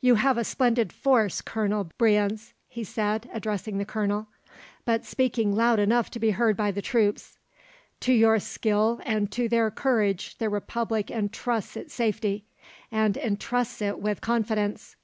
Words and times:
"You 0.00 0.14
have 0.14 0.38
a 0.38 0.44
splendid 0.44 0.92
force, 0.92 1.40
Colonel 1.42 1.90
Brienz," 1.98 2.52
he 2.68 2.84
said 2.84 3.28
addressing 3.32 3.78
the 3.78 3.84
Colonel, 3.84 4.28
but 4.84 5.04
speaking 5.04 5.56
loud 5.56 5.80
enough 5.80 6.08
to 6.12 6.20
be 6.20 6.30
heard 6.30 6.56
by 6.56 6.70
the 6.70 6.80
troops. 6.80 7.36
"To 8.02 8.12
your 8.12 8.38
skill 8.38 9.00
and 9.04 9.28
to 9.32 9.48
their 9.48 9.72
courage 9.72 10.38
the 10.38 10.48
Republic 10.48 11.10
entrusts 11.10 11.76
its 11.76 11.92
safety, 11.94 12.44
and 12.92 13.16
entrusts 13.16 13.82
it 13.82 13.98
with 13.98 14.20
confidence." 14.20 14.94